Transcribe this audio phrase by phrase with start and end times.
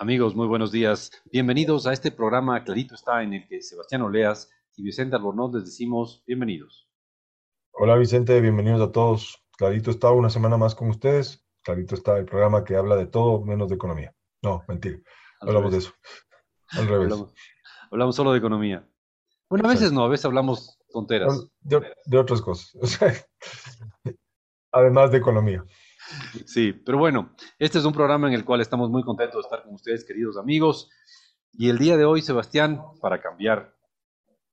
[0.00, 1.10] Amigos, muy buenos días.
[1.24, 5.64] Bienvenidos a este programa Clarito está en el que Sebastián Oleas y Vicente Albornoz les
[5.64, 6.88] decimos bienvenidos.
[7.72, 9.44] Hola Vicente, bienvenidos a todos.
[9.56, 11.44] Clarito está una semana más con ustedes.
[11.64, 14.14] Clarito está el programa que habla de todo menos de economía.
[14.40, 15.00] No, mentira.
[15.40, 15.92] hablamos de eso.
[16.68, 17.12] Al revés.
[17.90, 18.88] Hablamos, solo de economía.
[19.50, 21.50] Bueno, a veces no, a veces hablamos tonteras.
[21.58, 22.70] De, otras cosas.
[24.70, 25.64] además de economía.
[26.46, 29.62] Sí, pero bueno, este es un programa en el cual estamos muy contentos de estar
[29.64, 30.90] con ustedes, queridos amigos.
[31.52, 33.76] Y el día de hoy, Sebastián, para cambiar,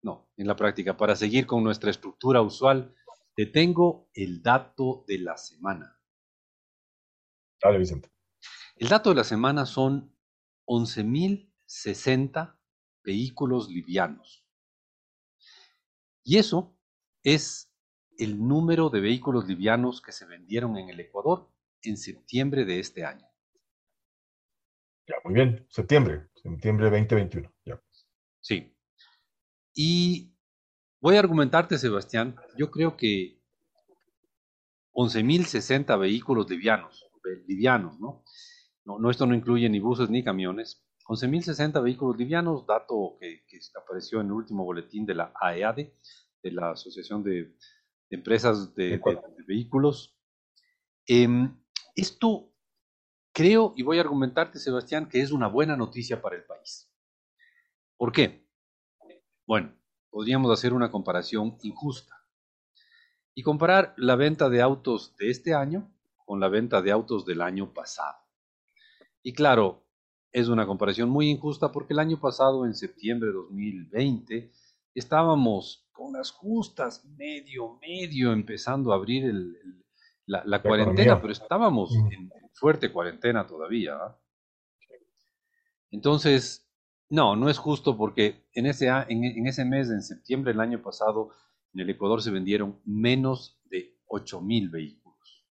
[0.01, 2.93] no, en la práctica, para seguir con nuestra estructura usual,
[3.35, 5.99] te tengo el dato de la semana.
[7.61, 8.11] Dale, Vicente.
[8.75, 10.15] El dato de la semana son
[10.67, 12.57] 11.060
[13.03, 14.45] vehículos livianos.
[16.23, 16.75] Y eso
[17.23, 17.74] es
[18.17, 21.49] el número de vehículos livianos que se vendieron en el Ecuador
[21.81, 23.27] en septiembre de este año.
[25.07, 27.53] Ya, muy bien, septiembre, septiembre 2021.
[27.65, 27.81] Ya.
[28.41, 28.75] Sí.
[29.73, 30.33] Y
[30.99, 33.39] voy a argumentarte, Sebastián, yo creo que
[34.93, 37.05] 11.060 vehículos livianos,
[37.47, 38.23] livianos, ¿no?
[38.85, 38.99] ¿no?
[38.99, 40.81] No, esto no incluye ni buses ni camiones.
[41.07, 43.43] 11.060 vehículos livianos, dato que,
[43.75, 45.75] apareció en el último boletín de la AEAD,
[46.41, 47.53] de la Asociación de,
[48.09, 49.01] Empresas de,
[49.47, 50.17] Vehículos.
[51.07, 51.55] Em,
[51.95, 52.51] esto
[53.31, 56.91] creo, y voy a argumentarte, Sebastián, que es una buena noticia para el país.
[57.97, 58.47] ¿Por qué?
[59.45, 59.75] Bueno,
[60.09, 62.15] podríamos hacer una comparación injusta
[63.35, 65.91] y comparar la venta de autos de este año
[66.25, 68.17] con la venta de autos del año pasado.
[69.21, 69.85] Y claro,
[70.31, 74.51] es una comparación muy injusta porque el año pasado, en septiembre de 2020,
[74.93, 79.55] estábamos con las justas, medio, medio, empezando a abrir el,
[80.27, 83.97] la, cuarentena, pero estábamos en fuerte cuarentena todavía.
[85.91, 86.69] Entonces,
[87.09, 91.29] no, no es justo porque en ese, en, ese mes, en septiembre del año pasado,
[91.73, 95.45] en el Ecuador se vendieron menos de 8 mil vehículos.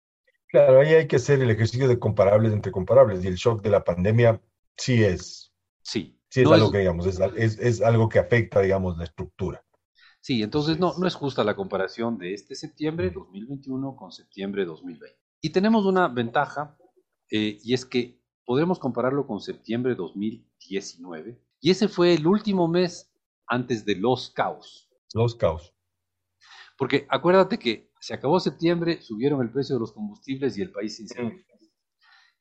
[0.48, 3.70] Claro, ahí hay que hacer el ejercicio de comparables entre comparables y el shock de
[3.70, 4.40] la pandemia
[4.76, 5.52] sí es.
[5.80, 6.20] Sí.
[6.28, 9.64] Sí es algo que, digamos, es, es algo que afecta, digamos, la estructura.
[10.24, 15.18] Sí, entonces no, no es justa la comparación de este septiembre 2021 con septiembre 2020.
[15.42, 16.78] Y tenemos una ventaja,
[17.30, 23.12] eh, y es que podemos compararlo con septiembre 2019, y ese fue el último mes
[23.46, 24.88] antes de los caos.
[25.12, 25.74] Los caos.
[26.78, 30.96] Porque acuérdate que se acabó septiembre, subieron el precio de los combustibles y el país
[30.96, 31.44] se incendió.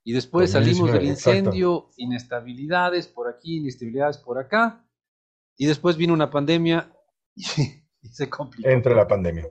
[0.06, 4.88] Y después salimos del incendio, inestabilidades por aquí, inestabilidades por acá,
[5.58, 6.90] y después vino una pandemia
[8.02, 8.70] y, se complicó.
[8.70, 9.48] Entre la pandemia.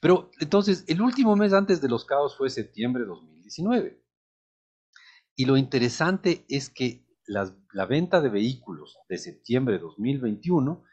[0.00, 4.02] Pero entonces, el último mes antes de los caos fue septiembre de 2019.
[5.36, 10.84] Y lo interesante es que la venta de vehículos de septiembre de 2021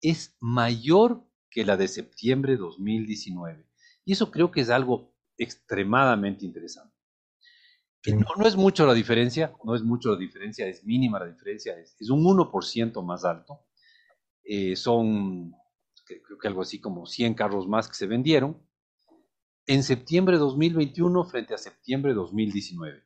[0.00, 3.66] es mayor que la de septiembre de 2019.
[4.04, 6.94] Y eso creo que es algo extremadamente interesante.
[8.06, 11.78] No, no, es mucho la diferencia, no es mucho la diferencia, es mínima la diferencia,
[11.78, 13.60] es, es un 1% más alto.
[14.44, 15.52] Eh, son
[16.06, 18.60] creo que algo así como 100 carros más que se vendieron
[19.66, 23.02] en septiembre de 2021 frente a septiembre de 2019.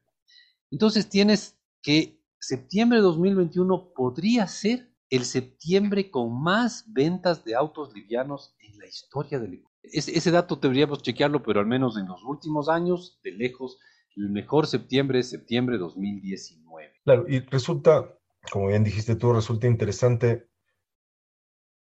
[0.73, 7.95] Entonces tienes que septiembre de 2021 podría ser el septiembre con más ventas de autos
[7.95, 9.63] livianos en la historia del
[9.93, 13.79] ese, ese dato deberíamos chequearlo, pero al menos en los últimos años, de lejos,
[14.17, 16.93] el mejor septiembre es septiembre de 2019.
[17.05, 18.15] Claro, y resulta,
[18.51, 20.49] como bien dijiste tú, resulta interesante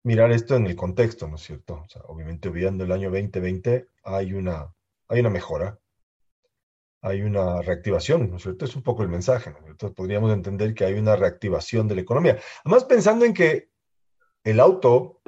[0.03, 1.81] mirar esto en el contexto, ¿no es cierto?
[1.85, 4.73] O sea, obviamente, olvidando el año 2020, hay una,
[5.07, 5.79] hay una mejora,
[7.01, 8.65] hay una reactivación, ¿no es cierto?
[8.65, 9.93] Es un poco el mensaje, ¿no es cierto?
[9.93, 12.39] Podríamos entender que hay una reactivación de la economía.
[12.63, 13.69] Además, pensando en que
[14.43, 15.21] el auto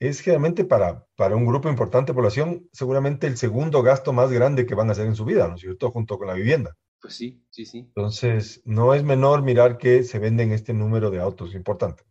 [0.00, 4.66] es generalmente para, para un grupo importante de población, seguramente el segundo gasto más grande
[4.66, 5.90] que van a hacer en su vida, ¿no es cierto?
[5.90, 6.76] Junto con la vivienda.
[7.00, 7.78] Pues sí, sí, sí.
[7.78, 12.02] Entonces, no es menor mirar que se venden este número de autos importante.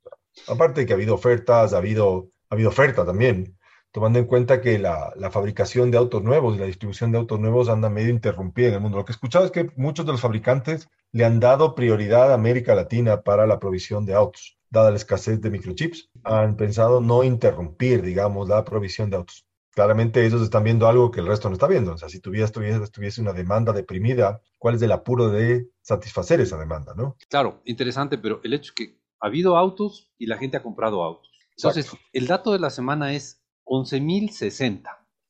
[0.48, 3.58] Aparte de que ha habido ofertas, ha habido, ha habido oferta también,
[3.92, 7.40] tomando en cuenta que la, la, fabricación de autos nuevos y la distribución de autos
[7.40, 8.98] nuevos anda medio interrumpida en el mundo.
[8.98, 12.36] Lo que he escuchado es que muchos de los fabricantes le han dado prioridad a
[12.36, 14.58] América Latina para la provisión de autos.
[14.70, 19.46] Dada la escasez de microchips, han pensado no interrumpir, digamos, la provisión de autos.
[19.72, 21.94] Claramente ellos están viendo algo que el resto no está viendo.
[21.94, 26.40] O sea, si tuviese, tuviese, tuviese una demanda deprimida, ¿cuál es el apuro de satisfacer
[26.42, 27.18] esa demanda, no?
[27.30, 31.30] Claro, interesante, pero el hecho que ha habido autos y la gente ha comprado autos.
[31.58, 34.84] Entonces, el dato de la semana es 11.060,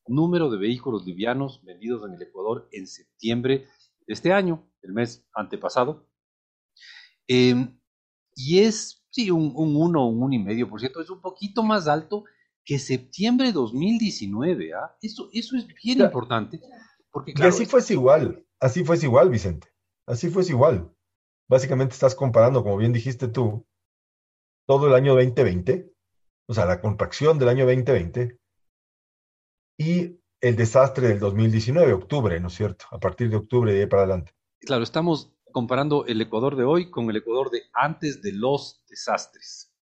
[0.08, 3.66] número de vehículos livianos vendidos en el Ecuador en septiembre
[4.08, 6.08] de este año, el mes antepasado.
[7.28, 7.80] Em,
[8.36, 12.26] y es, sí, un, un 1 un 1,5%, es un poquito más alto
[12.64, 14.74] que septiembre de 2019.
[14.74, 14.96] ¿ah?
[15.02, 16.62] Eso, eso es bien importante.
[17.12, 19.68] Porque, y así fuese igual, así fuese igual, Vicente.
[20.06, 20.92] Así fuese igual.
[21.48, 23.66] Básicamente estás comparando, como bien dijiste tú,
[24.70, 25.92] todo el año 2020,
[26.48, 28.38] o sea, la contracción del año 2020
[29.80, 32.86] y el desastre del 2019, octubre, ¿no es cierto?
[32.92, 34.32] A partir de octubre de ahí para adelante.
[34.60, 39.74] Claro, estamos comparando el Ecuador de hoy con el Ecuador de antes de los desastres.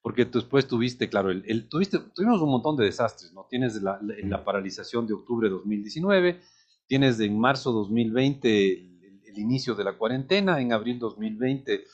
[0.00, 3.48] Porque después tuviste, claro, el, tuviste, tuvimos un montón de desastres, ¿no?
[3.50, 6.40] Tienes la, la, paralización de octubre de 2019,
[6.86, 11.86] tienes en marzo 2020 el, el, inicio de la cuarentena, en abril 2020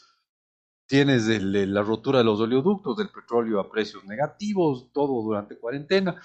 [0.89, 6.21] tienes la rotura de los oleoductos, del petróleo a precios negativos, todo durante cuarentena,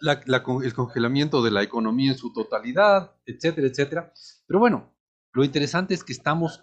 [0.00, 4.12] el congelamiento de la economía en su totalidad, etcétera, etcétera.
[4.46, 4.92] Pero bueno,
[5.32, 6.60] lo interesante es que estamos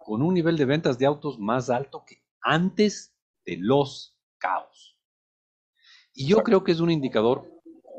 [0.00, 3.14] con un nivel de ventas de autos más alto que antes
[3.46, 4.98] de los caos.
[6.14, 7.48] Y yo creo que es un indicador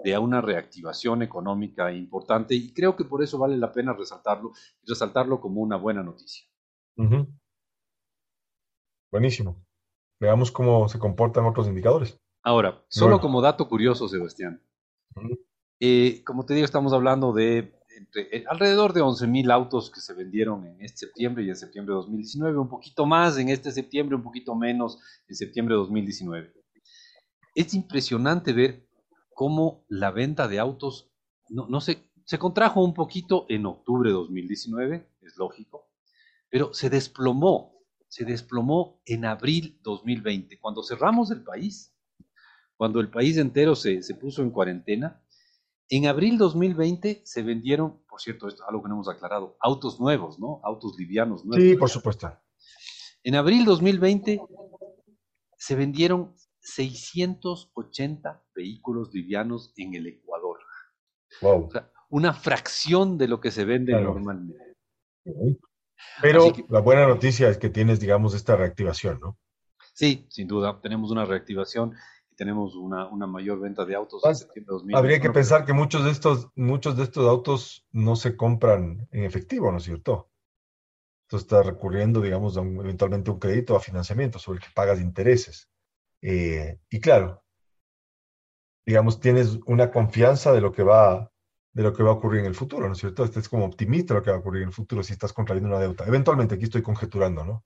[0.03, 4.51] de una reactivación económica importante y creo que por eso vale la pena resaltarlo
[4.85, 6.45] resaltarlo como una buena noticia.
[9.11, 9.65] Buenísimo.
[10.19, 12.19] Veamos cómo se comportan otros indicadores.
[12.43, 14.61] Ahora, solo como dato curioso, Sebastián.
[15.79, 17.79] Eh, como te digo, estamos hablando de
[18.15, 21.97] eh, alrededor de 11.000 autos que se vendieron en este septiembre y en septiembre de
[21.97, 26.53] 2019, un poquito más en este septiembre, un poquito menos en septiembre de 2019.
[27.55, 28.87] Es impresionante ver
[29.33, 31.11] cómo la venta de autos,
[31.49, 35.89] no, no se, se contrajo un poquito en octubre de 2019, es lógico,
[36.49, 37.78] pero se desplomó,
[38.09, 41.95] se desplomó en abril 2020, cuando cerramos el país,
[42.75, 45.23] cuando el país entero se, se puso en cuarentena,
[45.89, 49.99] en abril 2020 se vendieron, por cierto, esto es algo que no hemos aclarado, autos
[49.99, 50.61] nuevos, ¿no?
[50.63, 51.67] Autos livianos nuevos.
[51.67, 52.31] Sí, por supuesto.
[53.23, 54.39] En abril 2020
[55.57, 60.59] se vendieron 680 vehículos livianos en el Ecuador.
[61.41, 61.65] Wow.
[61.65, 64.75] O sea, una fracción de lo que se vende normalmente.
[66.21, 69.37] Pero la buena noticia es que tienes, digamos, esta reactivación, ¿no?
[69.93, 71.95] Sí, sin duda, tenemos una reactivación
[72.39, 74.97] tenemos una, una mayor venta de autos en septiembre de 2020.
[74.97, 79.25] Habría que pensar que muchos de, estos, muchos de estos autos no se compran en
[79.25, 80.31] efectivo, ¿no es cierto?
[81.23, 85.01] Entonces está recurriendo, digamos, a un, eventualmente un crédito a financiamiento sobre el que pagas
[85.01, 85.69] intereses.
[86.21, 87.43] Eh, y claro,
[88.85, 91.29] digamos, tienes una confianza de lo que va
[91.71, 93.23] de lo que va a ocurrir en el futuro, ¿no es cierto?
[93.23, 95.79] Estás como optimista lo que va a ocurrir en el futuro si estás contrayendo una
[95.79, 96.05] deuda.
[96.05, 97.65] Eventualmente, aquí estoy conjeturando, ¿no?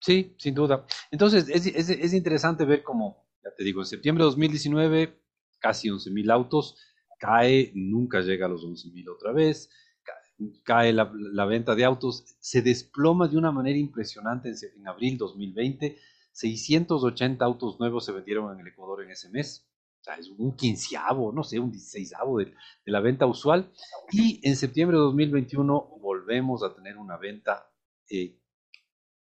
[0.00, 0.84] Sí, sin duda.
[1.10, 5.20] Entonces, es, es, es interesante ver cómo ya te digo, en septiembre de 2019,
[5.60, 6.76] casi 11.000 autos,
[7.18, 9.70] cae, nunca llega a los 11.000 otra vez,
[10.64, 11.04] cae la,
[11.46, 15.96] venta de autos, se desploma de una manera impresionante en, en abril 2020,
[16.32, 19.64] 680 autos nuevos se vendieron en el Ecuador en ese mes,
[20.06, 23.70] sea, es un quinceavo, no sé, un dieciséisavo de, de la venta usual,
[24.10, 27.70] y en septiembre de 2021 volvemos a tener una venta
[28.10, 28.38] eh,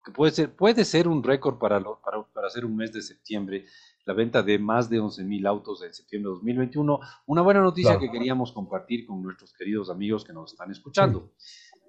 [0.03, 3.65] que puede ser, puede ser un récord para, para, para hacer un mes de septiembre,
[4.05, 6.99] la venta de más de 11.000 autos en septiembre de 2021.
[7.27, 11.31] Una buena noticia que queríamos compartir con nuestros queridos amigos que nos están escuchando.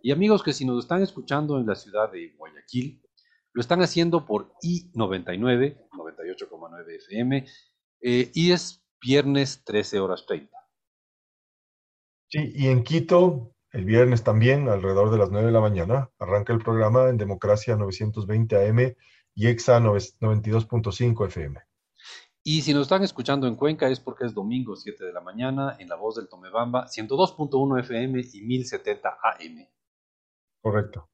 [0.00, 3.02] Y amigos que si nos están escuchando en la ciudad de Guayaquil,
[3.52, 7.46] lo están haciendo por I99, 98,9 FM,
[8.04, 10.54] y es viernes 13 horas 30.
[12.28, 16.52] Sí, y en Quito, el viernes también, alrededor de las 9 de la mañana, arranca
[16.52, 18.94] el programa en Democracia 920 AM
[19.34, 21.60] y EXA 92.5 FM.
[22.42, 25.76] Y si nos están escuchando en Cuenca es porque es domingo 7 de la mañana
[25.78, 29.66] en la voz del Tomebamba 102.1 FM y 1070 AM.
[30.60, 31.08] Correcto.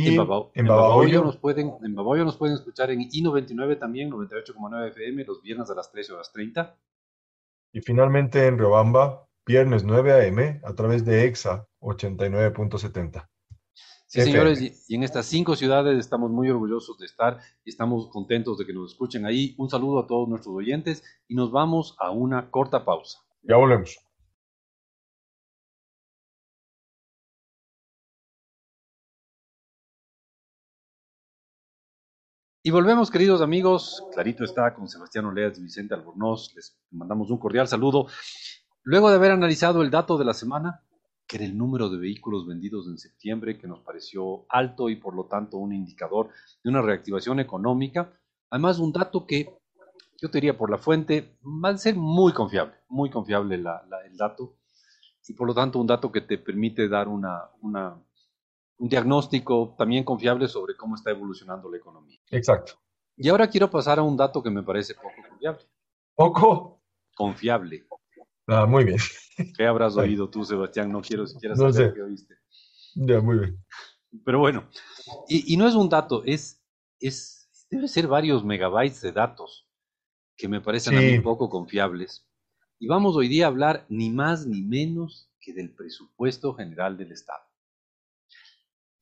[0.00, 5.24] Y en, Babahoyo, nos pueden, en Babahoyo nos pueden escuchar en I99 también, 98,9 FM,
[5.24, 6.78] los viernes a las 13 horas 30.
[7.72, 13.28] Y finalmente en Riobamba, viernes 9 AM, a través de EXA 89.70.
[14.06, 18.56] Sí, señores, y en estas cinco ciudades estamos muy orgullosos de estar y estamos contentos
[18.56, 19.56] de que nos escuchen ahí.
[19.58, 23.18] Un saludo a todos nuestros oyentes y nos vamos a una corta pausa.
[23.42, 23.98] Ya volvemos.
[32.68, 34.04] Y volvemos, queridos amigos.
[34.12, 36.54] Clarito está con Sebastián Oleas y Vicente Albornoz.
[36.54, 38.08] Les mandamos un cordial saludo.
[38.82, 40.82] Luego de haber analizado el dato de la semana,
[41.26, 45.14] que era el número de vehículos vendidos en septiembre, que nos pareció alto y por
[45.14, 46.28] lo tanto un indicador
[46.62, 48.12] de una reactivación económica.
[48.50, 49.48] Además, un dato que
[50.20, 53.64] yo te diría por la fuente va a ser muy confiable, muy confiable el
[54.18, 54.58] dato
[55.26, 57.96] y por lo tanto un dato que te permite dar una, una,
[58.78, 62.18] un diagnóstico también confiable sobre cómo está evolucionando la economía.
[62.30, 62.74] Exacto.
[63.16, 65.64] Y ahora quiero pasar a un dato que me parece poco confiable.
[66.14, 66.82] ¿Poco?
[67.14, 67.86] Confiable.
[68.46, 68.98] Ah, muy bien.
[69.56, 70.90] ¿Qué habrás oído tú, Sebastián?
[70.90, 72.34] No quiero siquiera saber qué oíste.
[72.94, 73.64] Ya, muy bien.
[74.24, 74.68] Pero bueno,
[75.28, 76.62] y, no es un dato, es,
[76.98, 79.68] es, debe ser varios megabytes de datos
[80.36, 82.26] que me parecen a mí poco confiables.
[82.78, 87.12] Y vamos hoy día a hablar ni más ni menos que del presupuesto general del
[87.12, 87.47] Estado.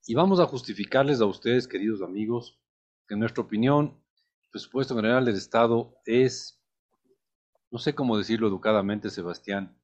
[0.08, 2.60] Y vamos a justificarles a ustedes, queridos amigos,
[3.08, 4.00] que en nuestra opinión
[4.44, 6.60] el presupuesto general del Estado es,
[7.72, 9.76] no sé cómo decirlo educadamente, Sebastián,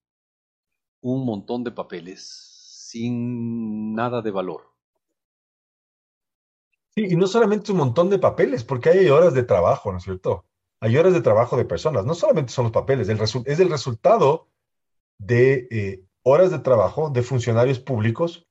[1.01, 2.23] un montón de papeles
[2.93, 4.71] sin nada de valor.
[6.95, 10.05] Sí, y no solamente un montón de papeles, porque hay horas de trabajo, ¿no es
[10.05, 10.47] cierto?
[10.79, 14.49] Hay horas de trabajo de personas, no solamente son los papeles, es el resultado
[15.19, 18.47] de eh, horas de trabajo de funcionarios públicos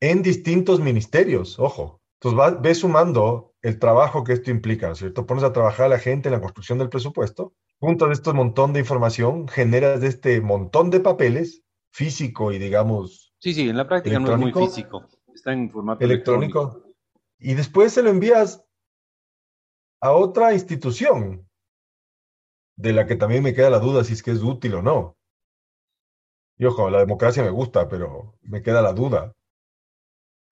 [0.00, 2.00] en distintos ministerios, ojo.
[2.20, 5.26] Entonces ves sumando el trabajo que esto implica, ¿no es cierto?
[5.26, 8.72] Pones a trabajar a la gente en la construcción del presupuesto, junto a este montón
[8.72, 13.34] de información, generas este montón de papeles, físico y digamos...
[13.38, 16.82] Sí, sí, en la práctica no es muy físico, está en formato electrónico.
[17.38, 18.62] Y después se lo envías
[20.00, 21.46] a otra institución,
[22.76, 25.16] de la que también me queda la duda si es que es útil o no.
[26.56, 29.34] Y ojo, la democracia me gusta, pero me queda la duda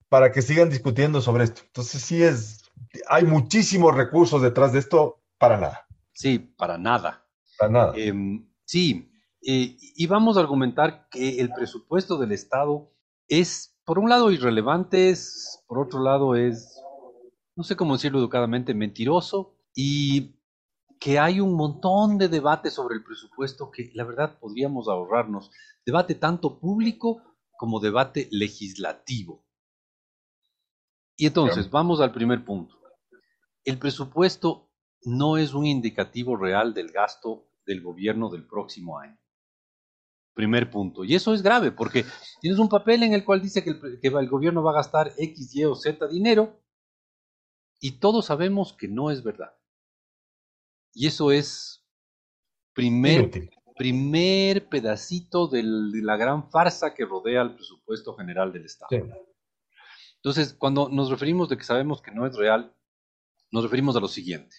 [0.08, 1.62] para que sigan discutiendo sobre esto.
[1.64, 2.70] Entonces sí es,
[3.08, 5.86] hay muchísimos recursos detrás de esto para nada.
[6.12, 7.26] Sí, para nada.
[7.58, 7.92] Para nada.
[7.96, 9.10] Em, sí,
[9.42, 12.92] eh, y vamos a argumentar que el presupuesto del Estado
[13.28, 15.14] es, por un lado, irrelevante,
[15.66, 16.80] por otro lado, es,
[17.54, 20.34] no sé cómo decirlo educadamente, mentiroso y
[20.98, 25.50] que hay un montón de debate sobre el presupuesto que la verdad podríamos ahorrarnos.
[25.86, 27.22] Debate tanto público
[27.56, 29.44] como debate legislativo.
[31.18, 32.78] Y entonces, vamos al primer punto.
[33.64, 34.70] El presupuesto
[35.02, 39.18] no es un indicativo real del gasto del gobierno del próximo año.
[40.32, 41.02] Primer punto.
[41.02, 42.04] Y eso es grave porque
[42.40, 45.64] tienes un papel en el cual dice que el, gobierno va a gastar X, Y
[45.64, 46.62] o Z dinero
[47.80, 49.58] y todos sabemos que no es verdad.
[50.94, 51.84] Y eso es
[52.74, 59.04] primer, primer pedacito de la gran farsa que rodea al presupuesto general del Estado.
[60.28, 62.76] Entonces, cuando nos referimos de que sabemos que no es real,
[63.50, 64.54] nos referimos a lo siguiente.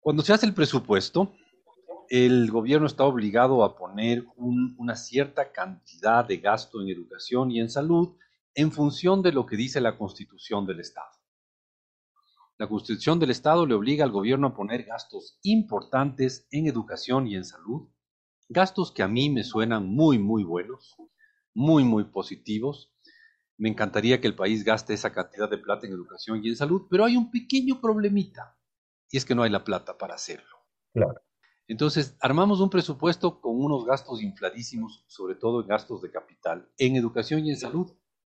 [0.00, 1.36] Cuando se hace el presupuesto,
[2.08, 7.70] el gobierno está obligado a poner una cierta cantidad de gasto en educación y en
[7.70, 8.16] salud
[8.56, 11.12] en función de lo que dice la constitución del Estado.
[12.56, 17.36] La constitución del Estado le obliga al gobierno a poner gastos importantes en educación y
[17.36, 17.88] en salud,
[18.48, 20.96] gastos que a mí me suenan muy, muy buenos,
[21.54, 22.92] muy, muy positivos,
[23.58, 26.86] me encantaría que el país gaste esa cantidad de plata en educación y en salud,
[26.88, 28.56] pero hay un pequeño problemita,
[29.10, 30.56] y es que no hay la plata para hacerlo.
[30.94, 31.20] Claro.
[31.66, 36.96] Entonces, armamos un presupuesto con unos gastos infladísimos, sobre todo en gastos de capital, en
[36.96, 37.92] educación y en salud,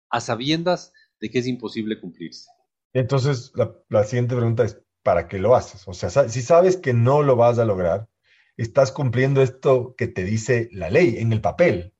[0.08, 2.50] a sabiendas de que es imposible cumplirse.
[2.92, 5.86] Entonces, la, la siguiente pregunta es, ¿para qué lo haces?
[5.86, 8.08] O sea, si sabes que no lo vas a lograr,
[8.56, 11.94] estás cumpliendo esto que te dice la ley en el papel,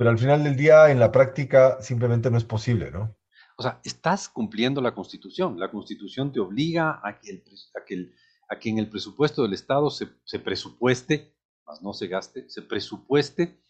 [0.00, 3.18] pero al final del día, en la práctica, simplemente no es posible, ¿no?
[3.58, 5.60] O sea, estás cumpliendo la Constitución.
[5.60, 11.92] La Constitución te obliga a que, en el presupuesto del Estado se, presupueste, más no
[11.92, 13.60] se gaste, se presupueste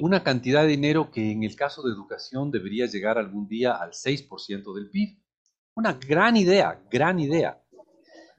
[0.00, 3.90] una cantidad de dinero que en el caso de educación debería llegar algún día al
[3.90, 5.18] 6% del PIB.
[5.74, 7.62] Una gran idea, gran idea.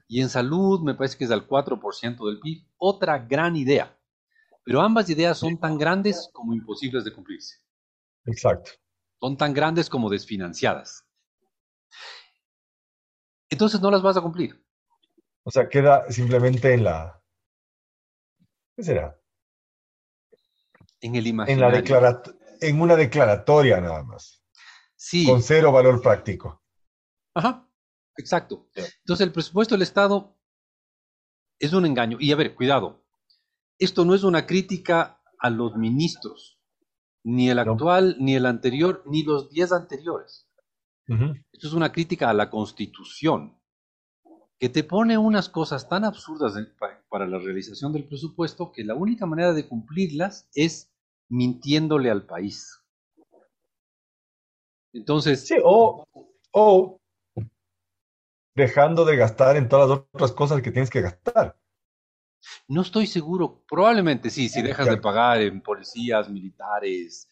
[0.08, 2.66] Y en salud me parece que es al 4% del PIB.
[2.78, 3.96] Otra gran idea.
[4.68, 7.56] Pero ambas ideas son tan grandes como imposibles de cumplirse.
[8.26, 8.72] Exacto.
[9.18, 11.06] Son tan grandes como desfinanciadas.
[13.48, 14.62] Entonces no las vas a cumplir.
[15.42, 17.18] O sea, queda simplemente en la...
[18.76, 19.18] ¿Qué será?
[21.00, 21.78] En el imaginario.
[21.78, 22.22] En, la
[22.60, 24.44] en una declaratoria nada más.
[24.96, 25.24] Sí.
[25.24, 26.62] Con cero valor práctico.
[27.32, 27.66] Ajá,
[28.18, 28.68] exacto.
[28.74, 30.38] Entonces el presupuesto del Estado
[31.58, 32.18] es un engaño.
[32.20, 33.07] Y a ver, cuidado,
[33.78, 36.58] esto no es una crítica a los ministros,
[37.24, 40.46] ni el actual, ni el anterior, ni los diez anteriores.
[41.06, 43.58] Esto es una crítica a la constitución,
[44.58, 46.54] que te pone unas cosas tan absurdas
[47.08, 50.92] para la realización del presupuesto que la única manera de cumplirlas es
[51.30, 52.82] mintiéndole al país.
[54.92, 55.46] Entonces...
[55.46, 56.04] Sí, o,
[56.52, 56.98] o
[58.54, 61.56] dejando de gastar en todas las otras cosas que tienes que gastar.
[62.68, 67.28] No estoy seguro, probablemente sí, si dejas de pagar en policías, militares.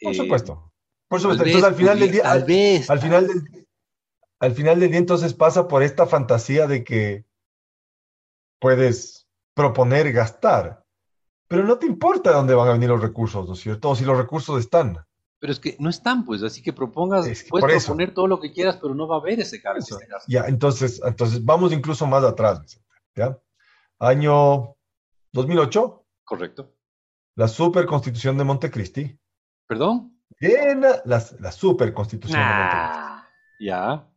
[0.00, 0.72] Por eh, supuesto.
[1.08, 2.40] Por supuesto, entonces al final del día, al,
[2.88, 3.66] al final del,
[4.40, 7.24] al final del día entonces pasa por esta fantasía de que
[8.60, 10.84] puedes proponer gastar,
[11.48, 13.90] pero no te importa dónde van a venir los recursos, ¿no es cierto?
[13.90, 14.98] O si los recursos están.
[15.40, 18.78] Pero es que no están, pues, así que propongas, puedes proponer todo lo que quieras,
[18.80, 19.98] pero no va a haber ese gasto.
[20.26, 22.80] Ya, entonces, entonces vamos incluso más atrás,
[23.14, 23.38] ¿ya?
[23.98, 24.76] Año
[25.32, 26.06] 2008.
[26.24, 26.74] Correcto.
[27.34, 29.18] La super constitución de Montecristi.
[29.66, 30.20] ¿Perdón?
[30.40, 33.66] Llena la, la super constitución de Montecristi.
[33.66, 34.08] Ya.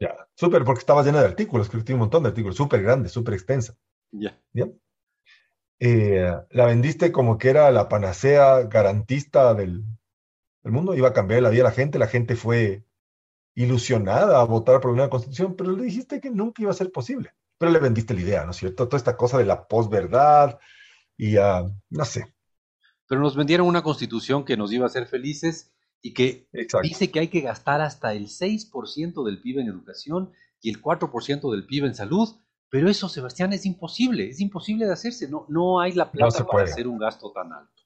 [0.00, 2.82] Ya, súper, porque estaba llena de artículos, creo que tiene un montón de artículos, súper
[2.82, 3.76] grande, súper extensa.
[4.10, 4.34] Ya.
[5.78, 9.84] Eh, la vendiste como que era la panacea garantista del,
[10.64, 12.82] mundo, iba a cambiar la vida de la gente, la gente fue
[13.54, 17.34] ilusionada a votar por una constitución, pero le dijiste que nunca iba a ser posible.
[17.60, 18.88] Pero le vendiste la idea, ¿no es cierto?
[18.88, 20.58] Toda esta cosa de la posverdad
[21.18, 21.34] y
[21.90, 22.34] no sé.
[23.06, 26.48] Pero nos vendieron una constitución que nos iba a hacer felices y que
[26.82, 31.52] dice que hay que gastar hasta el 6% del PIB en educación y el 4%
[31.52, 32.30] del PIB en salud,
[32.70, 36.64] pero eso, Sebastián, es imposible, es imposible de hacerse, no, no hay la plata para
[36.64, 37.82] hacer un gasto tan alto.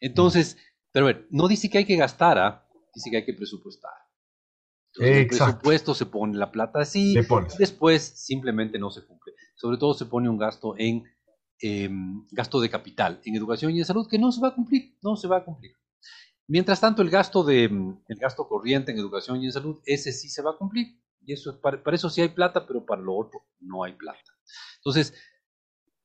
[0.00, 0.56] Entonces,
[0.92, 2.66] pero ver, no dice que hay que gastar, ¿ah?
[2.94, 3.92] dice que hay que presupuestar.
[4.96, 7.16] Entonces, el presupuesto se pone la plata así,
[7.58, 9.34] después simplemente no se cumple.
[9.56, 11.04] Sobre todo se pone un gasto en
[11.60, 14.96] em, gasto de capital, en educación y en salud, que no se va a cumplir,
[15.02, 15.72] no se va a cumplir.
[16.46, 20.28] Mientras tanto, el gasto, de, el gasto corriente en educación y en salud, ese sí
[20.28, 21.00] se va a cumplir.
[21.24, 24.20] Y eso, para, eso sí hay plata, pero para lo otro no hay plata.
[24.76, 25.14] Entonces,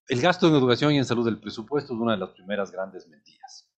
[0.07, 3.07] el gasto en educación y en salud del presupuesto es una de las primeras grandes
[3.07, 3.69] mentiras.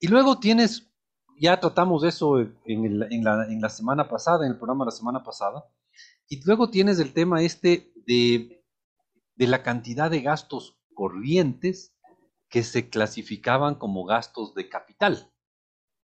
[0.00, 0.91] Y luego tienes,
[1.40, 3.06] ya tratamos eso en, la,
[3.46, 5.64] en la semana pasada, en el programa de la semana pasada,
[6.28, 8.64] y luego tienes el tema este de,
[9.34, 11.94] de la cantidad de gastos corrientes
[12.48, 15.32] que se clasificaban como gastos de capital.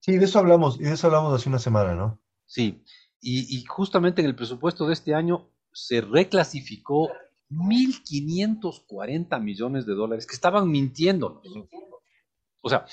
[0.00, 2.20] Sí, de eso hablamos, y de eso hablamos hace una semana, ¿no?
[2.44, 2.84] Sí,
[3.20, 7.10] y, justamente en el presupuesto de este año se reclasificó
[7.50, 11.42] 1.540 millones de dólares que estaban mintiéndonos.
[12.60, 12.84] O sea,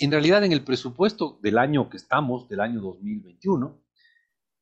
[0.00, 3.80] en realidad en el presupuesto del año que estamos, del año 2021,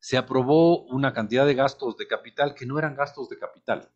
[0.01, 3.89] se aprobó una cantidad de gastos de capital que no eran gastos de capital.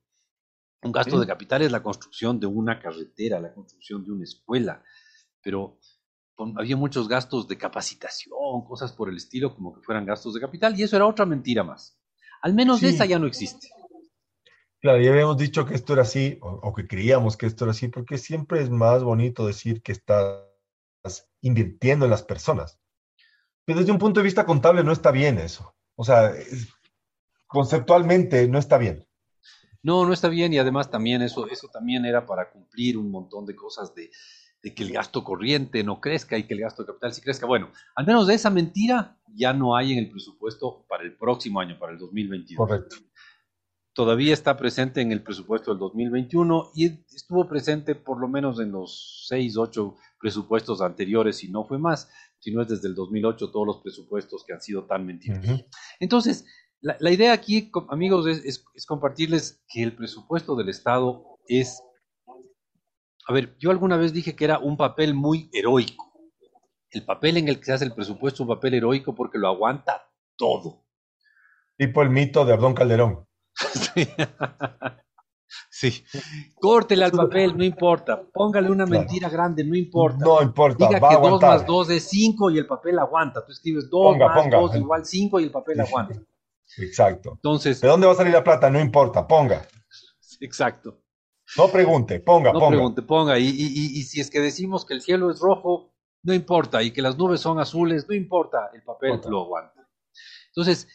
[0.83, 4.83] Un gasto de capital es la construcción de una carretera, la construcción de una escuela,
[5.43, 5.79] pero
[6.57, 10.79] había muchos gastos de capacitación, cosas por el estilo, como que fueran gastos de capital,
[10.79, 11.99] y eso era otra mentira más.
[12.41, 13.69] Al menos esa ya no existe.
[14.81, 17.87] Claro, ya habíamos dicho que esto era así, o, que creíamos que esto era así,
[17.87, 20.52] porque siempre es más bonito decir que estás
[21.41, 22.81] invirtiendo en las personas.
[23.65, 25.75] Pero desde un punto de vista contable no está bien eso.
[25.95, 26.33] O sea,
[27.47, 29.07] conceptualmente no está bien.
[29.83, 33.47] No, no está bien y además también eso, eso también era para cumplir un montón
[33.47, 34.11] de cosas de,
[34.63, 37.47] de que el gasto corriente no crezca y que el gasto de capital sí crezca.
[37.47, 41.61] Bueno, al menos de esa mentira ya no hay en el presupuesto para el próximo
[41.61, 42.57] año, para el 2022.
[42.57, 42.97] Correcto.
[43.95, 48.73] Todavía está presente en el presupuesto del 2021 y estuvo presente por lo menos en
[48.73, 53.51] los seis, ocho presupuestos anteriores, si no fue más, si no es desde el 2008
[53.51, 55.67] todos los presupuestos que han sido tan mentirosos.
[56.01, 56.47] Entonces,
[56.81, 61.83] la, idea aquí, amigos, es compartirles que el presupuesto del Estado es
[63.27, 66.13] a ver, yo alguna vez dije que era un papel muy heroico.
[66.91, 69.49] El papel en el que se hace el presupuesto es un papel heroico porque lo
[69.49, 70.85] aguanta todo.
[71.77, 73.27] Tipo el mito de Abdón Calderón.
[73.55, 74.09] sí.
[76.61, 78.23] Córtele al papel, no importa.
[78.33, 80.25] Póngale una mentira grande, no importa.
[80.25, 80.87] No importa.
[80.87, 83.45] Diga que 2 más 2 es 5 y el papel aguanta.
[83.45, 86.21] Tú escribes 2 más 2 igual 5 y el papel aguanta.
[86.79, 87.33] Exacto.
[87.35, 87.81] Entonces.
[87.81, 88.71] ¿De dónde va a salir la plata?
[88.71, 89.67] No importa, ponga.
[90.41, 90.99] Exacto.
[91.57, 92.77] No pregunte, ponga, no ponga.
[92.77, 93.39] pregunte, ponga.
[93.39, 95.93] Y, y, si es que decimos que el cielo es rojo,
[96.23, 96.83] no importa.
[96.83, 98.71] Y que las nubes son azules, no importa.
[98.73, 99.89] El papel lo aguanta.
[100.49, 100.89] Entonces,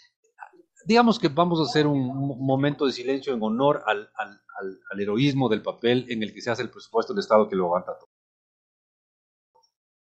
[0.88, 4.41] digamos que vamos a hacer un momento de silencio en honor al, al,
[4.89, 7.65] al, heroísmo del papel en el que se hace el presupuesto del Estado que lo
[7.65, 8.10] aguanta todo.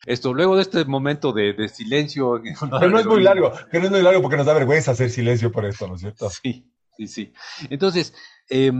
[0.05, 2.41] Esto, luego de este momento de, de silencio.
[2.79, 5.09] Pero no es muy largo, que no es muy largo porque nos da vergüenza hacer
[5.09, 6.29] silencio por esto, ¿no es cierto?
[6.29, 7.33] Sí, sí, sí.
[7.69, 8.13] Entonces,
[8.49, 8.71] eh,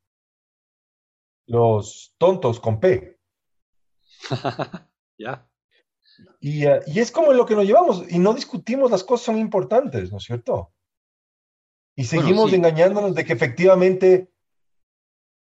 [1.45, 3.19] los tontos con P.
[5.17, 5.45] ya.
[6.39, 9.37] Y, eh, y, es como lo que nos llevamos, y no discutimos las cosas son
[9.37, 10.71] importantes, ¿no es cierto?
[11.97, 14.31] Y seguimos engañándonos de que efectivamente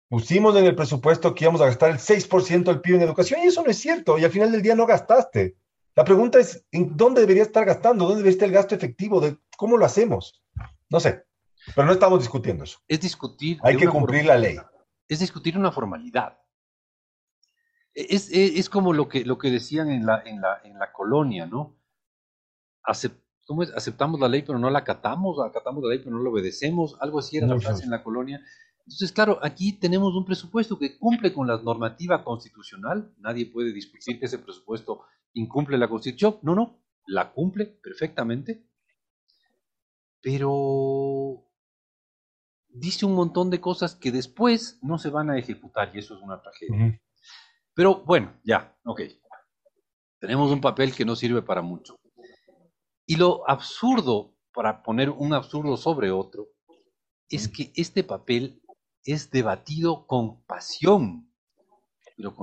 [0.10, 3.48] pusimos en el presupuesto que íbamos a gastar el 6% del PIB en educación y
[3.48, 5.58] eso no es cierto y al final del día no gastaste.
[5.96, 8.06] La pregunta es, ¿en dónde debería estar gastando?
[8.06, 9.22] ¿Dónde debería estar el gasto efectivo?
[9.22, 10.42] De, ¿Cómo lo hacemos?
[10.90, 11.24] No sé,
[11.76, 12.80] pero no estamos discutiendo eso.
[12.88, 13.60] Es discutir.
[13.62, 14.58] Hay que cumplir la ley.
[15.08, 16.40] Es discutir una formalidad.
[17.94, 21.46] Es, es, como lo que, lo que decían en la, en la, en la colonia,
[21.46, 21.76] ¿no?
[23.50, 23.74] ¿Cómo es?
[23.74, 27.18] Aceptamos la ley, pero no la acatamos, acatamos la ley, pero no la obedecemos, algo
[27.18, 28.40] así era la frase en la colonia.
[28.86, 34.20] Entonces, claro, aquí tenemos un presupuesto que cumple con la normativa constitucional, nadie puede discutir
[34.20, 35.02] que ese presupuesto
[35.34, 38.68] incumple la constitución, no, no, la cumple perfectamente,
[40.22, 41.44] pero
[42.68, 46.22] dice un montón de cosas que después no se van a ejecutar y eso es
[46.22, 47.02] una tragedia.
[47.74, 49.02] Pero bueno, ya, ok.
[50.20, 52.00] Tenemos un papel que no sirve para mucho.
[53.10, 56.50] Y lo absurdo, para poner un absurdo sobre otro,
[57.28, 58.62] es que este papel
[59.04, 61.28] es debatido con pasión.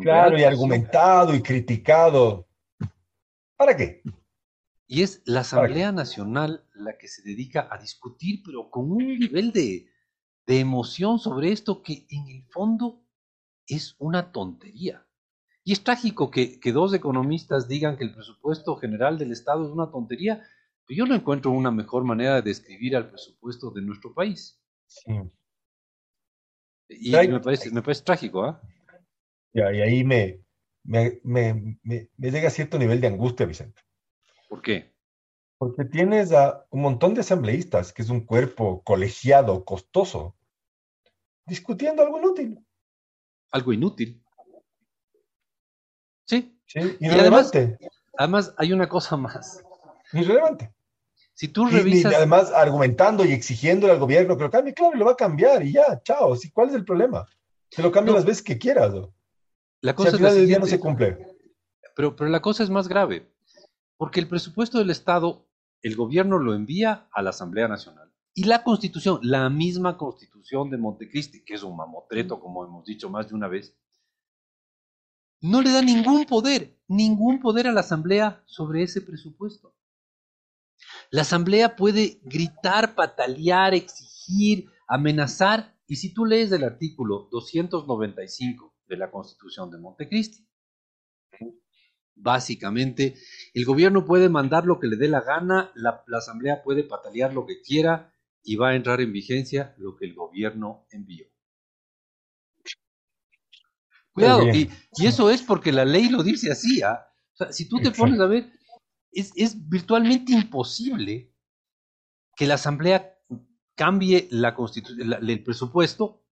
[0.00, 2.48] claro, y argumentado y criticado.
[3.56, 4.02] ¿Para qué?
[4.88, 9.52] Y es la Asamblea Nacional la que se dedica a discutir, pero con un nivel
[9.52, 9.86] de,
[10.48, 13.04] de emoción sobre esto que en el fondo
[13.68, 15.06] es una tontería.
[15.62, 19.70] Y es trágico que, que, dos economistas digan que el presupuesto general del Estado es
[19.70, 20.42] una tontería,
[20.94, 24.60] yo no encuentro una mejor manera de describir al presupuesto de nuestro país.
[26.88, 28.62] Y me parece, me parece trágico, ¿ah?
[29.52, 30.40] y ahí me,
[30.84, 33.82] me, me, me, llega a cierto nivel de angustia, Vicente.
[34.48, 34.94] ¿Por qué?
[35.58, 40.36] Porque tienes a un montón de asambleístas, que es un cuerpo colegiado, costoso,
[41.46, 42.64] discutiendo algo inútil.
[43.50, 44.22] Algo inútil.
[46.26, 46.60] Sí.
[46.66, 47.78] sí irrelevante.
[48.18, 49.64] además, hay una cosa más.
[50.12, 50.75] Irrelevante.
[51.36, 52.12] Si tú revisas.
[52.12, 55.62] Y, además argumentando y exigiendo al gobierno que lo cambie, claro, lo va a cambiar
[55.62, 56.34] y ya, chao.
[56.54, 57.26] ¿Cuál es el problema?
[57.70, 58.94] Se lo cambia las veces que quieras.
[59.82, 61.18] La cosa si al final del día no se cumple.
[61.94, 63.30] Pero, pero la cosa es más grave,
[63.98, 65.46] porque el presupuesto del Estado,
[65.82, 68.10] el gobierno lo envía a la Asamblea Nacional.
[68.32, 73.10] Y la Constitución, la misma Constitución de Montecristi, que es un mamotreto, como hemos dicho
[73.10, 73.76] más de una vez,
[75.42, 79.75] no le da ningún poder, ningún poder a la Asamblea sobre ese presupuesto.
[81.10, 88.96] La asamblea puede gritar, patalear, exigir, amenazar, y si tú lees el artículo 295 de
[88.96, 90.46] la Constitución de Montecristi,
[92.16, 93.14] básicamente
[93.54, 97.46] el gobierno puede mandar lo que le dé la gana, la, asamblea puede patalear lo
[97.46, 98.12] que quiera
[98.42, 101.26] y va a entrar en vigencia lo que el gobierno envió.
[104.12, 104.70] Cuidado, y,
[105.04, 106.82] eso es porque la ley lo dice así.
[106.82, 107.06] ¿ah?
[107.50, 108.50] si tú te pones a ver,
[109.20, 111.32] es, virtualmente imposible
[112.36, 113.18] que la Asamblea
[113.74, 114.54] cambie la
[114.96, 116.22] el presupuesto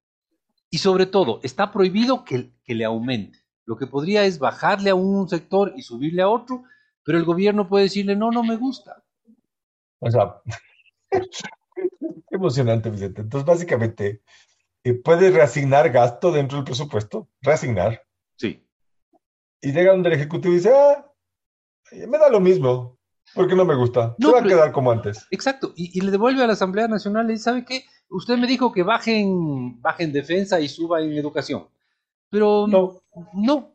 [0.71, 3.39] y sobre todo está prohibido que, que le aumente.
[3.67, 6.65] Lo que podría es bajarle a un sector y subirle a otro,
[7.03, 9.03] pero el gobierno puede decirle, no, no me gusta.
[10.01, 10.43] O sea,
[12.31, 13.23] emocionante, Vicente.
[13.23, 14.23] Entonces, básicamente,
[14.83, 18.03] eh, puede reasignar gasto dentro del presupuesto, reasignar.
[18.37, 18.67] Sí.
[19.63, 21.11] Y llega donde el Ejecutivo dice, ah,
[22.09, 22.99] me da lo mismo,
[23.35, 24.15] porque no me gusta.
[24.19, 25.27] No, Se va a quedar como antes.
[25.31, 27.85] Exacto, y, le devuelve a la Asamblea Nacional y ¿sabe qué?
[28.11, 31.67] Usted me dijo que bajen, bajen defensa y suba en educación.
[32.31, 33.01] Pero No.
[33.35, 33.71] no.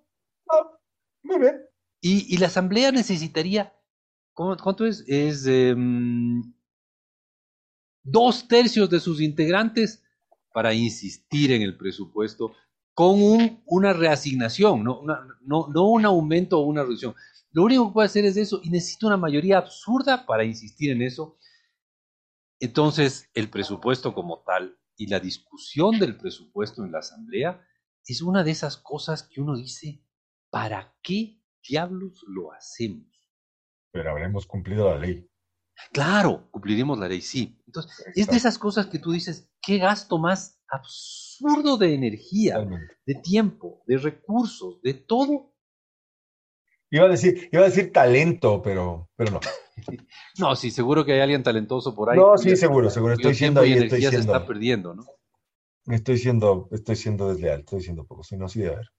[1.23, 1.61] Muy bien.
[2.01, 3.73] Y, y la asamblea necesitaría,
[4.33, 5.03] ¿cómo- ¿cuánto es?
[5.07, 6.41] Es em,
[8.03, 10.01] dos tercios de sus integrantes
[10.53, 12.53] para insistir en el presupuesto
[12.93, 17.13] con un- una reasignación, no, Una- no, no un aumento o una reducción.
[17.51, 21.01] Lo único que puede hacer es eso y necesita una mayoría absurda para insistir en
[21.01, 21.37] eso.
[22.59, 27.65] Entonces, el presupuesto como tal y la discusión del presupuesto en la asamblea
[28.05, 30.03] es una de esas cosas que uno dice,
[30.49, 33.07] ¿para qué diablos lo hacemos?
[33.91, 35.27] Pero habremos cumplido la ley.
[35.93, 37.61] Claro, cumpliremos la ley, sí.
[37.65, 42.97] Entonces, es de esas cosas que tú dices, ¿qué gasto más absurdo de energía, Totalmente.
[43.05, 45.55] de tiempo, de recursos, de todo?
[46.91, 49.39] Iba a decir, iba a decir talento, pero, pero no.
[50.39, 52.17] No, sí, seguro que hay alguien talentoso por ahí.
[52.17, 53.13] No, sí, seguro, seguro.
[53.13, 55.03] Estoy siendo ahí, estoy energía se siendo, está perdiendo, ¿no?
[55.87, 58.23] estoy siendo, estoy siendo desleal, estoy siendo poco.
[58.23, 58.89] Si no, sí, a ver.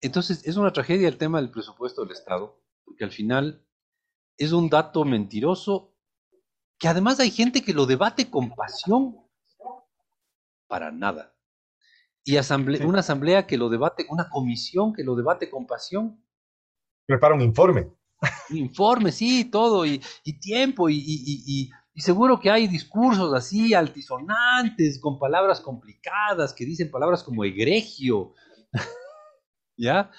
[0.00, 3.64] Entonces, es una tragedia el tema del presupuesto del Estado, porque al final
[4.36, 5.94] es un dato mentiroso
[6.78, 9.16] que además hay gente que lo debate con pasión
[10.66, 11.34] para nada.
[12.24, 12.84] Y asamble- Sí.
[12.84, 16.24] una asamblea que lo debate, una comisión que lo debate con pasión,
[17.06, 17.88] Prepara un informe.
[18.50, 22.68] un informe, sí, todo, y, y tiempo, y, y- y- y- y seguro que hay
[22.68, 28.34] discursos así altisonantes, con palabras complicadas, que dicen palabras como egregio,
[29.76, 30.10] ¿ya?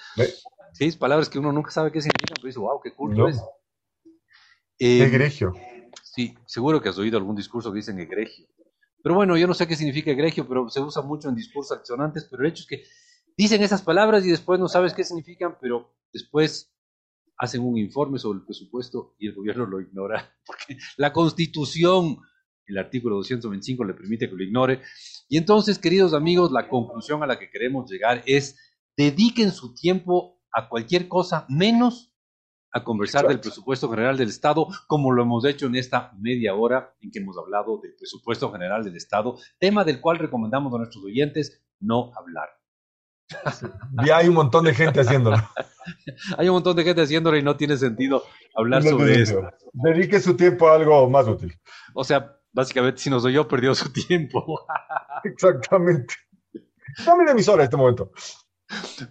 [0.72, 3.28] Sí, es palabras que uno nunca sabe qué significan, pero dice, wow, qué culto No.
[3.28, 3.40] es.
[4.78, 5.52] Eh, egregio.
[6.02, 8.46] Sí, seguro que has oído algún discurso que dicen egregio.
[9.02, 12.24] Pero bueno, yo no sé qué significa egregio, pero se usa mucho en discursos accionantes,
[12.30, 12.84] pero el hecho es que
[13.36, 16.73] dicen esas palabras y después no sabes qué significan, pero después
[17.38, 22.18] hacen un informe sobre el presupuesto y el gobierno lo ignora, porque la constitución,
[22.66, 24.82] el artículo 225 le permite que lo ignore.
[25.28, 28.56] Y entonces, queridos amigos, la conclusión a la que queremos llegar es,
[28.96, 32.14] dediquen su tiempo a cualquier cosa menos
[32.74, 36.92] a conversar del presupuesto general del Estado, como lo hemos hecho en esta media hora
[37.00, 41.04] en que hemos hablado del presupuesto general del Estado, tema del cual recomendamos a nuestros
[41.04, 42.48] oyentes no hablar.
[44.06, 45.36] Ya hay un montón de gente haciéndolo.
[46.38, 48.22] Hay un montón de gente haciéndolo y no tiene sentido
[48.54, 49.42] hablar No sobre eso.
[49.74, 51.52] Dedique su tiempo a algo más útil.
[51.94, 54.64] O sea, básicamente, si nos oyó, perdió su tiempo.
[55.24, 56.14] Exactamente.
[57.04, 58.12] Dame de emisora en este momento.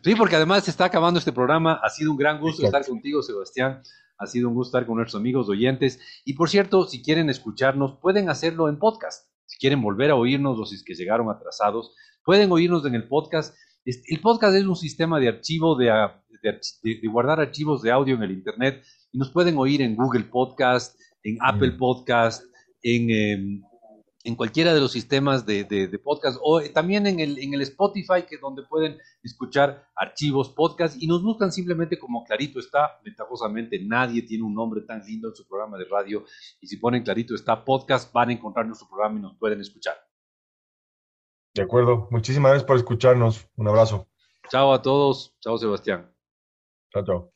[0.03, 1.79] Sí, porque además se está acabando este programa.
[1.83, 2.77] Ha sido un gran gusto Exacto.
[2.77, 3.83] estar contigo, Sebastián.
[4.17, 5.99] Ha sido un gusto estar con nuestros amigos oyentes.
[6.25, 9.27] Y por cierto, si quieren escucharnos, pueden hacerlo en podcast.
[9.45, 13.07] Si quieren volver a oírnos o si es que llegaron atrasados, pueden oírnos en el
[13.07, 13.55] podcast.
[13.85, 16.59] El podcast es un sistema de archivo, de, a- de
[17.01, 18.83] de- guardar archivos de audio en el Internet.
[19.11, 21.71] Y nos pueden oír en Google Podcast, en Apple.
[21.73, 22.43] Podcast,
[22.81, 23.61] en, em,
[24.25, 27.53] en cualquiera de los sistemas de, de- de podcast o eh, también en el, en
[27.53, 32.99] el Spotify, que donde pueden escuchar archivos, podcast y nos buscan simplemente como Clarito está.
[33.03, 36.23] Ventajosamente, nadie tiene un nombre tan lindo en su programa de radio.
[36.61, 39.95] Y si ponen Clarito está podcast, van a encontrar nuestro programa y nos pueden escuchar.
[41.53, 42.07] De acuerdo.
[42.09, 43.47] Muchísimas gracias por escucharnos.
[43.55, 44.07] Un abrazo.
[44.49, 45.35] Chao a todos.
[45.39, 46.11] Chao, Sebastián.
[46.91, 47.32] Chao, chao.